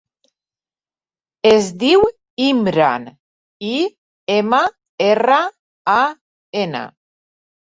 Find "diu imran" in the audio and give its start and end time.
1.83-3.05